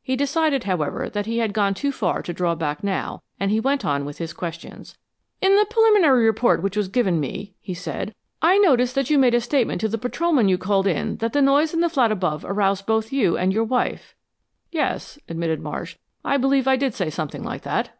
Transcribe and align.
He 0.00 0.14
decided, 0.14 0.62
however, 0.62 1.10
that 1.10 1.26
he 1.26 1.38
had 1.38 1.52
gone 1.52 1.74
too 1.74 1.90
far 1.90 2.22
to 2.22 2.32
draw 2.32 2.54
back 2.54 2.84
now, 2.84 3.20
and 3.40 3.50
he 3.50 3.58
went 3.58 3.84
on 3.84 4.04
with 4.04 4.18
his 4.18 4.32
questions. 4.32 4.96
"In 5.40 5.56
the 5.56 5.64
preliminary 5.68 6.24
report 6.24 6.62
which 6.62 6.76
was 6.76 6.86
given 6.86 7.18
me," 7.18 7.54
he 7.60 7.74
said, 7.74 8.14
"I 8.40 8.58
noticed 8.58 8.94
that 8.94 9.10
you 9.10 9.18
made 9.18 9.34
a 9.34 9.40
statement 9.40 9.80
to 9.80 9.88
the 9.88 9.98
patrolman 9.98 10.48
you 10.48 10.56
called 10.56 10.86
in 10.86 11.16
that 11.16 11.32
the 11.32 11.42
noise 11.42 11.74
in 11.74 11.80
the 11.80 11.88
flat 11.90 12.12
above 12.12 12.44
aroused 12.44 12.86
both 12.86 13.12
you 13.12 13.36
and 13.36 13.52
your 13.52 13.64
wife." 13.64 14.14
"Yes," 14.70 15.18
admitted 15.28 15.60
Marsh. 15.60 15.96
"I 16.24 16.36
believe 16.36 16.68
I 16.68 16.76
did 16.76 16.94
say 16.94 17.10
something 17.10 17.42
like 17.42 17.62
that." 17.62 17.90